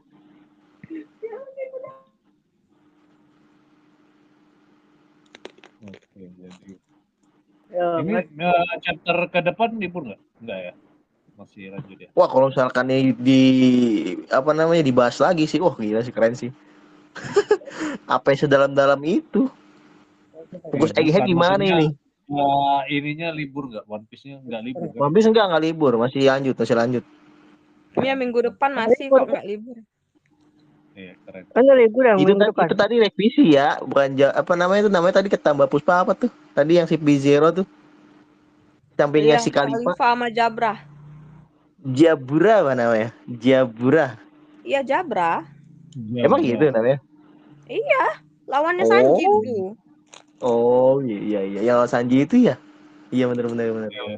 [5.86, 6.74] Oke, jadi
[7.70, 10.22] ya, ini eh, chapter ke depan libur nggak?
[10.42, 10.74] Nggak ya?
[11.36, 12.10] Masih lanjut ya?
[12.16, 13.42] wah kalau misalkan ini di
[14.32, 16.48] apa namanya dibahas lagi sih wah gila sih keren sih
[18.16, 19.48] Apa yang sedalam-dalam itu?
[20.72, 21.88] Fokus Eh, Egghead gimana ini?
[22.26, 23.86] Wah, ininya libur nggak?
[23.86, 25.00] One Piece-nya nggak libur kan?
[25.00, 27.04] One Piece enggak enggak libur, masih lanjut, masih lanjut.
[27.96, 29.78] Iya minggu depan masih kok nggak libur.
[30.96, 31.44] Iya, keren.
[31.52, 32.66] Kan ada libur yang Itu, minggu kan- depan.
[32.72, 36.32] itu tadi revisi ya, bukan apa namanya itu namanya tadi ketambah Puspa apa tuh?
[36.56, 37.68] Tadi yang si B0 tuh.
[38.96, 39.92] Sampingnya Iya, si Kalifa.
[39.92, 40.74] Khalifa sama Jabra.
[41.86, 43.10] Jabura apa namanya?
[43.28, 44.18] Jabura.
[44.66, 45.44] Iya Jabra.
[45.96, 47.00] Emang Iya, gitu namanya?
[48.46, 48.92] Lawannya Oh.
[48.92, 49.68] Sanji tuh.
[50.44, 51.60] Oh iya iya iya.
[51.72, 52.56] Yang lawan Sanji itu ya?
[53.10, 53.92] Iya benar benar benar.
[53.92, 54.18] Iya.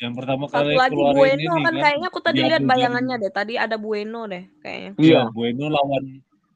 [0.00, 1.82] Yang pertama Satu kali lagi keluarin Bueno ini kan kan.
[1.84, 3.32] kayaknya aku tadi lihat bayangannya deh.
[3.32, 4.90] Tadi ada Bueno deh kayaknya.
[4.96, 6.04] Iya, Iya, Bueno lawan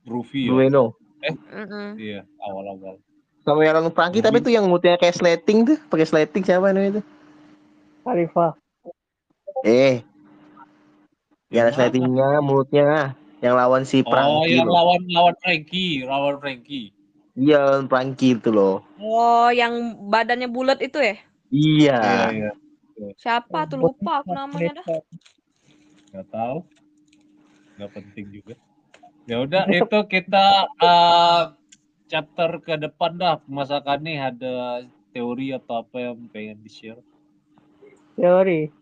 [0.08, 0.52] Ruffy ya.
[0.56, 0.84] Bueno.
[1.24, 1.88] Mm-mm.
[1.96, 3.00] Iya, awal-awal.
[3.44, 7.00] Sama yang lawan Franky tapi tuh yang mulutnya kayak slating tuh, pakai slating siapa namanya
[7.00, 7.02] itu?
[8.04, 8.56] Khalifa.
[9.64, 10.04] Eh,
[11.52, 12.88] yang ada Yang slatingnya mulutnya
[13.44, 14.56] yang lawan si Oh, Franky.
[14.56, 14.72] yang loh.
[14.72, 16.96] lawan lawan Frankie, lawan Frankie.
[17.36, 18.80] Iya, lawan Franky itu loh.
[18.96, 21.20] Oh, yang badannya bulat itu ya?
[21.52, 22.00] Iya.
[22.00, 22.50] Iya, iya.
[23.20, 24.86] Siapa tuh lupa aku namanya dah.
[26.16, 26.56] Gak tahu.
[27.76, 28.54] Gak penting juga.
[29.28, 30.46] Ya udah itu kita
[30.80, 31.42] eh,
[32.08, 37.02] chapter ke depan dah pemasakan nih ada teori atau apa yang pengen di share.
[38.16, 38.72] Teori.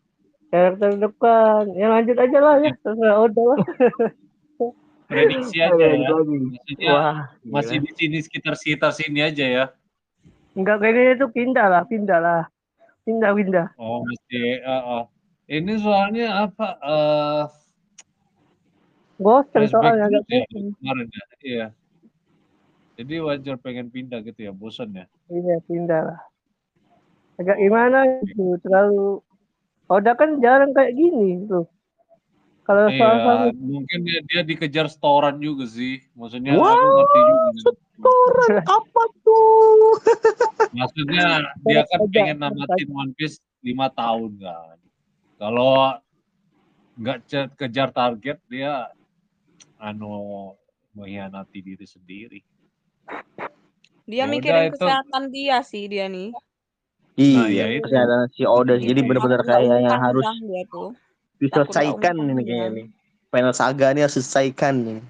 [0.52, 1.72] Karakter depan.
[1.72, 2.70] Yang lanjut aja lah ya.
[2.84, 3.58] Terserah Oda lah.
[5.12, 6.08] Prediksi aja ya.
[6.08, 9.64] Maksudnya Wah, masih di sini sekitar sekitar sini aja ya.
[10.56, 11.82] Enggak kayak gini tuh pindah lah.
[11.84, 12.42] Pindah lah.
[13.04, 13.66] Pindah, pindah.
[13.76, 14.64] Oh masih.
[14.64, 15.04] eh, eh.
[15.52, 16.68] Ini soalnya apa?
[16.80, 17.44] eh
[19.20, 20.06] Bosen flashback soalnya.
[20.08, 21.24] Agak ya kemarin ya.
[21.42, 21.66] Iya.
[22.92, 25.04] Jadi wajar pengen pindah gitu ya, bosan ya.
[25.32, 26.20] Iya, pindah lah.
[27.40, 28.60] Agak gimana gitu.
[28.60, 29.24] Terlalu.
[29.88, 31.68] Oda kan jarang kayak gini tuh.
[32.62, 33.18] Kalau soal
[33.50, 35.98] Iya, mungkin dia, dia dikejar setoran juga sih.
[36.14, 37.70] Maksudnya Wah, aku ngerti juga.
[38.02, 39.98] Orang apa tuh?
[40.78, 41.26] Maksudnya
[41.66, 44.76] dia kan pengen namatin One Piece lima tahun kan.
[45.38, 45.98] Kalau
[46.98, 47.18] nggak
[47.58, 48.86] kejar target dia
[49.78, 50.54] anu
[50.94, 52.40] mengkhianati diri sendiri.
[54.06, 56.30] Dia Ya mikirin udah, itu- kesehatan dia sih dia nih.
[57.12, 57.86] Nah, ya Iya, itu.
[57.86, 59.06] kesehatan si Oda jadi Iya.
[59.06, 60.90] benar-benar Takut nggak kayak yang umpan harus dia tuh.
[61.42, 62.86] Diselesaikan ini kayaknya nih.
[63.34, 65.00] Final saga ini harus selesaikan nih.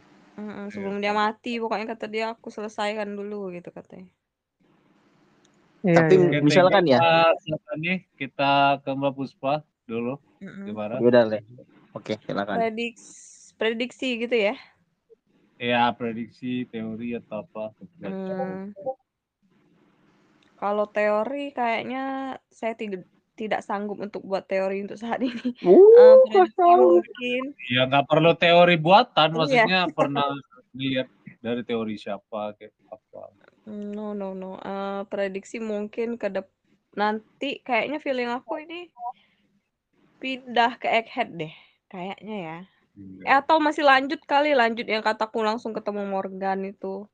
[0.73, 4.09] Sebelum dia mati pokoknya kata dia aku selesaikan dulu gitu katanya.
[5.85, 6.15] Iya, Tapi.
[6.17, 6.99] Oke, misalkan ya.
[7.37, 10.65] Satan nih kita ke Mbak Puspa dulu Mm-mm.
[10.71, 10.97] gimana?
[11.03, 11.43] Udah deh.
[11.93, 12.57] Oke, silakan.
[12.57, 14.57] Prediksi prediksi gitu ya.
[15.61, 17.71] Ya prediksi teori atau apa?
[18.03, 18.73] Hmm.
[20.59, 25.57] Kalau teori kayaknya saya tidak tidak sanggup untuk buat teori untuk saat ini.
[25.57, 27.01] Eh, Uh, kosong.
[27.01, 27.43] mungkin
[27.73, 29.37] Ya nggak perlu teori buatan, Iya.
[29.39, 30.29] maksudnya pernah
[30.73, 31.09] lihat
[31.41, 33.33] dari teori siapa kayak apa.
[33.65, 34.59] no no no.
[34.59, 36.49] Eh, prediksi mungkin ke dep
[36.93, 38.93] nanti kayaknya feeling aku ini
[40.21, 41.55] pindah ke Egghead deh
[41.89, 42.59] kayaknya ya.
[42.93, 43.25] Iya.
[43.25, 47.09] Eh, atau masih lanjut kali lanjut yang kataku langsung ketemu Morgan itu.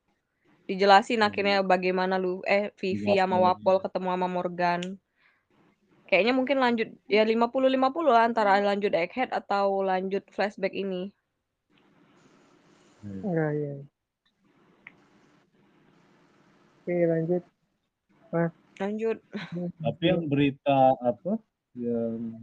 [0.67, 3.39] Dijelasin akhirnya bagaimana lu eh Vivi sama.
[3.41, 4.81] Wapol ketemu sama Morgan.
[6.09, 11.13] Kayaknya mungkin lanjut ya 50-50 lah antara lanjut Egghead atau lanjut flashback ini.
[13.05, 13.73] Iya, iya.
[16.81, 17.43] Oke, lanjut.
[18.81, 19.17] Lanjut.
[19.77, 21.37] Tapi yang berita apa
[21.77, 22.41] yang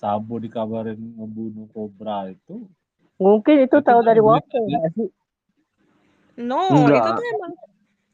[0.00, 2.64] Sabo dikabarin ngebunuh Cobra itu
[3.20, 4.88] Mungkin itu Itu tahu kan dari Waffle ya?
[4.96, 5.12] sih?
[6.40, 6.96] No, Enggak.
[6.98, 7.52] itu tuh emang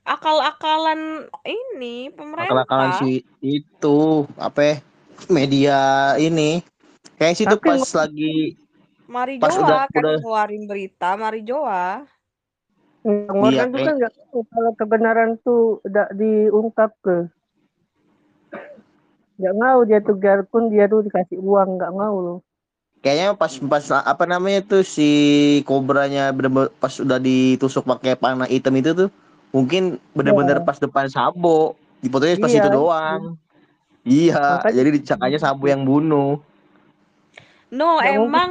[0.03, 2.51] akal-akalan ini pemerintah.
[2.51, 3.11] Akal-akalan si
[3.41, 3.99] itu
[4.37, 4.75] apa ya,
[5.29, 5.79] media
[6.17, 6.61] ini.
[7.17, 8.37] Kayak situ Tapi pas lagi
[9.05, 12.07] Mari Pas Joa udah- kan udah- keluarin berita, Mari Joa.
[13.01, 17.17] Yang Iya, kayak- kan nggak tahu kalau kebenaran tuh udah diungkap ke.
[19.37, 22.41] Nggak mau dia tuh biarpun dia tuh dikasih uang nggak mau loh.
[23.01, 25.09] kayaknya pas pas apa namanya tuh si
[25.65, 29.09] kobranya bener pas udah ditusuk pakai panah hitam itu tuh
[29.51, 31.75] mungkin bener-bener pas depan Sabo.
[32.01, 33.37] Dipoto pas Iya, itu doang.
[34.01, 36.41] Iya Makanya- jadi dicakanya Sabo yang bunuh.
[37.71, 38.27] No, mungkin.
[38.27, 38.51] emang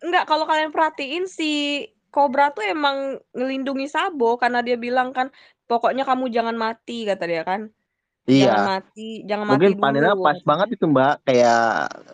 [0.00, 5.28] enggak kalau kalian perhatiin si Cobra tuh emang ngelindungi Sabo karena dia bilang kan
[5.68, 7.68] pokoknya kamu jangan mati kata dia kan.
[8.28, 10.24] Jangan iya mati, jangan mungkin mati panennya dulu.
[10.24, 11.14] pas banget itu mbak.
[11.24, 11.64] Kayak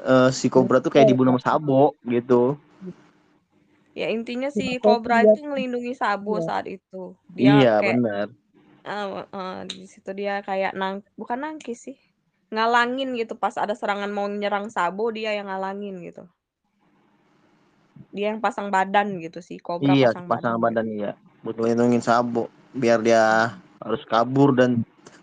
[0.07, 2.59] eh, si kobra tuh kayak dibunuh sama Sabo gitu
[4.01, 5.27] Ya intinya si Iya, Cobra iya.
[5.27, 6.47] itu ngelindungi Sabo Iya.
[6.49, 6.97] saat itu.
[7.39, 8.27] Dia iya kayak benar
[8.91, 9.07] eh,
[9.39, 11.97] eh, di situ dia kayak nang bukan nangkis sih.
[12.55, 16.23] Ngalangin gitu pas ada serangan mau nyerang Sabo dia yang ngalangin gitu.
[18.17, 20.63] Dia yang pasang badan gitu sih, Cobra iya pasang pasangan badan.
[20.65, 21.11] badan iya
[21.45, 23.55] buat ngelindungin Sabo biar dia
[23.85, 24.71] harus kabur dan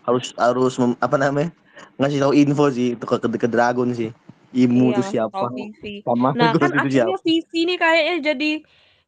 [0.06, 1.50] harus harus mem- apa namanya
[1.98, 4.10] ngasih tahu info sih itu ke, ke, ke Dragon sih
[4.52, 5.94] Imu Iya, tuh siapa Vivi.
[6.04, 8.50] sama Nah, kan itu akhirnya siapa Vivi nih kayaknya jadi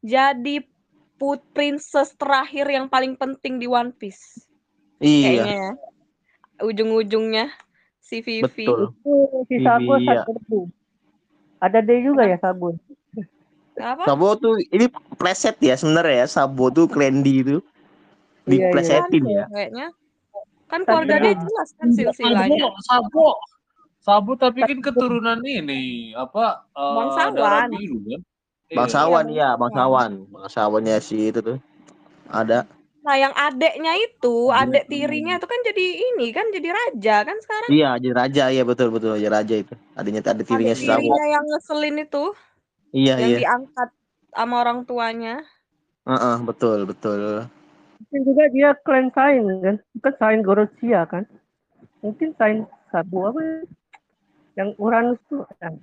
[0.05, 0.55] jadi
[1.21, 4.49] put princess terakhir yang paling penting di One Piece.
[5.05, 5.73] iya Kayaknya ya.
[6.65, 7.47] Ujung-ujungnya
[8.01, 8.45] si Vivi.
[8.49, 9.13] betul Itu
[9.49, 10.25] si Sabo iya.
[11.61, 12.77] Ada D juga ya Sabo.
[13.81, 14.05] Apa?
[14.07, 17.57] Sabo tuh ini preset ya sebenarnya ya Sabo tuh Clandy itu
[18.45, 18.69] Iya, iya.
[18.69, 19.87] diplesetin ya Kayaknya.
[20.69, 22.65] Kan keluarga dia jelas kan silsilahnya.
[22.65, 23.29] Sabo, Sabo,
[24.05, 26.69] Sabo tapi kan keturunan ini apa?
[26.77, 27.35] eh, Bangsawan.
[27.41, 28.21] darah biru kan?
[28.69, 28.77] Iya.
[28.77, 31.59] bangsawan Iya, ya bangsawan bangsawannya si itu tuh
[32.29, 32.69] ada
[33.05, 37.69] Nah, yang adeknya itu, adek tirinya itu kan jadi ini kan jadi raja kan sekarang.
[37.77, 41.25] iya jadi raja iya betul betul jadi raja itu adanya ada tirinya Adek si tirinya
[41.37, 42.25] yang ngeselin itu,
[42.97, 43.89] iya yang iya diangkat
[44.33, 45.35] sama orang tuanya.
[46.09, 47.21] Heeh, betul betul
[48.01, 49.77] Mungkin juga dia clan Sain kan.
[49.97, 51.25] Bukan Sain Gorosia kan.
[52.01, 53.55] Mungkin Sain Sabo apa ya?
[54.55, 55.43] Yang Uranus tuh.
[55.63, 55.75] ah,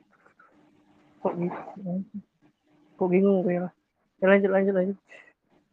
[1.22, 1.92] Kok gitu?
[2.98, 3.70] Kok bingung gue ya.
[4.22, 4.98] Ya, lanjut lanjut lanjut.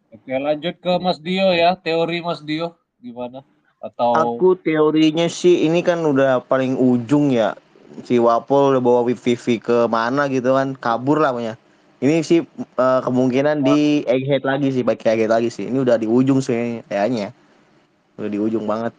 [0.09, 1.77] Oke, lanjut ke Mas Dio ya.
[1.77, 3.45] Teori Mas Dio gimana?
[3.79, 7.55] Atau Aku teorinya sih ini kan udah paling ujung ya.
[8.03, 11.55] Si Wapol udah bawa Vivi ke mana gitu kan, kabur lah pokoknya.
[11.99, 15.67] Ini sih eh, kemungkinan di egghead lagi sih, baik egghead lagi sih.
[15.67, 17.35] Ini udah di ujung sih kayaknya.
[18.19, 18.95] Udah di ujung banget.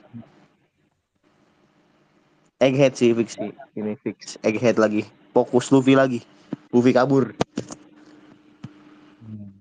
[2.60, 3.56] Egghead sih fix sih.
[3.80, 5.08] Ini fix egghead lagi.
[5.32, 6.20] Fokus Luffy lagi.
[6.76, 7.32] Luffy kabur.
[9.24, 9.56] Hmm.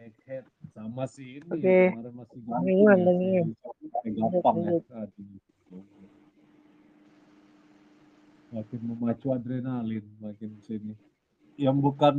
[0.00, 1.92] Egghead sama si ini Oke.
[1.92, 4.80] kemarin masih gampang ya.
[8.56, 10.96] Makin memacu adrenalin makin sini.
[11.60, 12.14] Yang bukan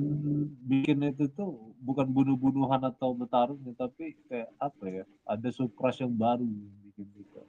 [0.69, 5.03] bikin itu tuh bukan bunuh-bunuhan atau bertarung ya, tapi kayak apa ya?
[5.25, 7.41] Ada surprise yang baru yang bikin kita.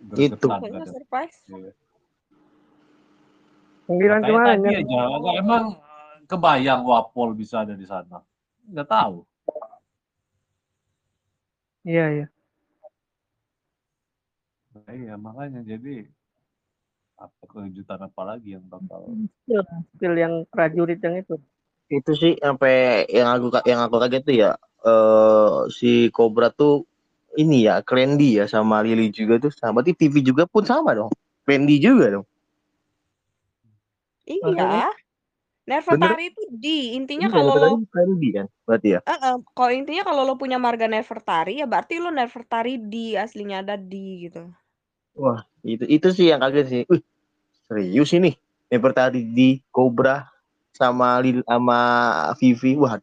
[0.00, 0.48] Itu.
[0.88, 1.38] Surprise.
[1.48, 1.72] Iya.
[3.84, 4.80] Panggilan kemarin tadi ya.
[4.86, 8.22] aja, emang eh, kebayang Wapol bisa ada di sana.
[8.70, 9.26] Nggak tahu.
[11.82, 12.26] Iya iya.
[14.70, 16.06] Nah, iya, makanya jadi
[17.20, 19.12] apa kejutan apa lagi yang bakal
[19.44, 21.36] Skill, skill yang prajurit yang itu.
[21.90, 24.50] itu sih sampai yang aku yang aku kaget tuh ya
[24.86, 26.86] eh si Cobra tuh
[27.38, 29.80] ini ya Clandy ya sama Lily juga tuh sama.
[29.82, 31.10] Berarti TV juga pun sama dong.
[31.46, 32.26] Clandy juga dong.
[34.26, 34.90] Iya.
[35.68, 39.00] Nefertari itu di intinya Iya, kalau lo Clandy kan berarti ya?
[39.06, 43.62] Eh, eh, kalau intinya kalau lo punya marga Nefertari ya berarti lo Nefertari di aslinya
[43.62, 44.50] ada di gitu.
[45.18, 46.82] wah itu itu sih yang kaget sih.
[46.90, 47.02] Wih,
[47.70, 48.34] serius ini.
[48.70, 50.26] Nefertari di Cobra
[50.74, 51.78] sama Lil sama
[52.38, 52.74] Vivi.
[52.74, 52.98] Wah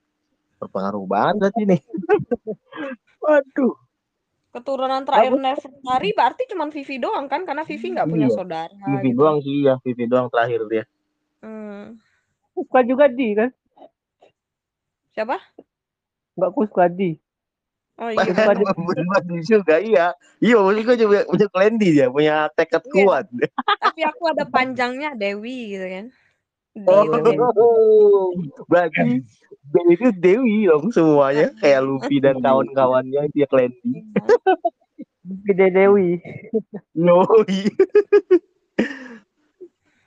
[0.57, 1.81] berpengaruh banget nih
[3.23, 3.77] waduh
[4.47, 8.33] Keturunan terakhir Nefertari berarti cuma Vivi doang kan karena Vivi nggak punya Iya.
[8.33, 9.17] saudara Vivi gitu.
[9.17, 10.83] doang sih ya Vivi doang terakhir dia
[11.37, 12.01] Hmm.
[12.51, 13.53] Kuska juga di kan.
[15.13, 15.37] Siapa?
[16.33, 17.13] Mbak Kuska di.
[17.97, 18.17] Oh iya.
[18.77, 22.93] Bener juga iya iya maksud gue juga punya Clandy dia punya tekad Iya.
[22.95, 23.25] kuat
[23.77, 26.05] Tapi aku ada panjangnya Dewi gitu kan.
[26.83, 27.37] Oh, Dewi.
[28.65, 29.17] berarti Dewi
[29.91, 34.03] itu Dewi dong semuanya kayak Luffy dan kawan-kawannya dia Clandy.
[35.43, 36.23] Gede Dewi.
[36.95, 37.61] Yoi.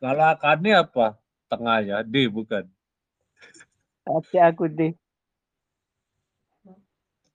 [0.01, 1.20] galakannya apa
[1.53, 2.64] tengahnya D bukan
[4.09, 4.96] Hati aku deh.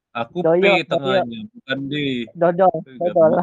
[0.10, 0.90] aku Doyo, P Doyo.
[0.90, 1.94] tengahnya bukan D
[2.34, 2.74] Dodol.
[2.98, 3.34] Dodol.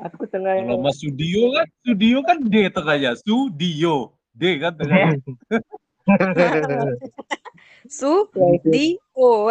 [0.00, 5.14] aku tengah kalau Mas Sudio kan Sudio kan D tengahnya Sudio D kan tengahnya
[7.86, 8.26] Su
[8.66, 9.46] di O.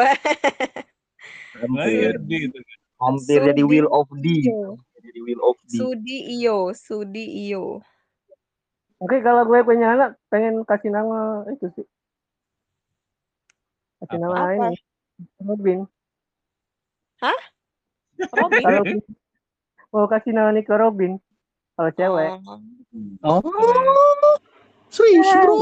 [1.71, 2.83] nah, ya, D tengahnya.
[3.03, 3.63] Hampir jadi.
[3.63, 4.47] Will of D.
[5.03, 5.75] Jadi Will of D.
[5.75, 7.83] Sudi Iyo, Sudi Iyo.
[9.03, 11.87] Oke, kalau gue punya anak pengen kasih nama itu sih.
[13.99, 14.23] Kasih Apa?
[14.23, 14.65] nama Apa?
[14.71, 14.77] ini.
[15.43, 15.79] Robin.
[18.31, 18.63] Robin.
[18.63, 18.83] Kalau
[19.91, 21.19] mau kasih nama Nico Robin.
[21.75, 22.31] Kalau cewek.
[22.47, 22.61] Oh.
[23.27, 24.37] Oh,
[24.93, 25.57] serius bro?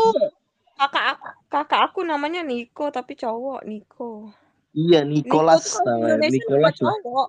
[0.75, 4.33] Kakak aku, kakak aku namanya Niko tapi cowok Niko.
[4.75, 6.29] Iya Niko Nicholas tuh kalau di namanya.
[6.35, 7.27] Nicholas cowok.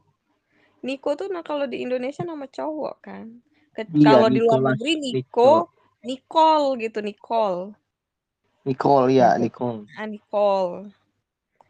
[0.83, 3.25] Niko tuh nah kalau di Indonesia nama cowok kan.
[3.73, 5.15] Ke- Iya, kalau di luar negeri Nico.
[5.17, 5.51] Niko,
[6.03, 7.63] Nicole gitu Nicole.
[8.67, 9.87] Nicole ya Nicole.
[9.95, 10.91] Ah Nicole.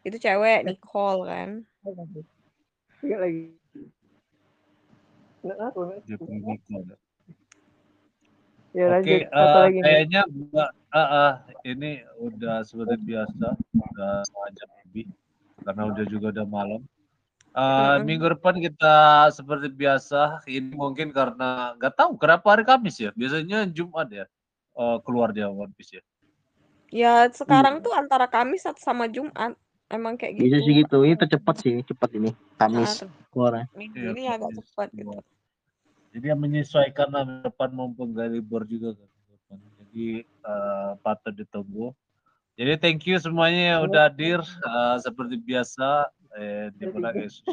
[0.03, 1.49] Itu cewek Nicole kan.
[3.03, 3.43] Iya lagi.
[5.43, 5.80] Nggak aku.
[5.83, 6.24] nggak Dia aku.
[6.24, 6.95] punya Nicole.
[8.73, 9.85] Ya Oke, eh, Apa lagi nih?
[9.85, 11.33] kayaknya gua, ah, ah,
[11.68, 13.47] ini udah seperti biasa,
[13.77, 14.12] udah
[14.57, 15.07] jam lebih,
[15.61, 16.81] karena udah juga udah malam.
[17.53, 18.09] Eh, Mm-mm.
[18.09, 23.68] minggu depan kita seperti biasa, ini mungkin karena nggak tahu kenapa hari Kamis ya, biasanya
[23.68, 24.25] Jumat ya
[24.73, 26.03] eh, keluar dia One Piece ya.
[26.93, 29.53] Ya sekarang tuh antara Kamis atau sama Jumat.
[29.93, 30.64] Emang kayak Bisa gitu.
[30.64, 30.97] sih gitu.
[31.05, 32.33] Ini tercepat sih, cepat ini.
[32.57, 33.64] Kamis Nah, keluarnya.
[33.77, 35.20] minggu Iya, ini agak cepat keluar.
[35.20, 35.41] gitu.
[36.12, 39.08] Jadi yang menyesuaikan lah depan mumpung gak libur juga kan.
[39.80, 41.96] Jadi eh, patut ditunggu.
[42.52, 46.12] Jadi thank you semuanya yang udah hadir Eh, seperti biasa.
[46.36, 47.44] Eh, di Yesus.